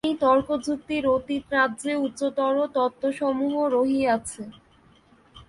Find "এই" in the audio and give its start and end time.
0.03-0.15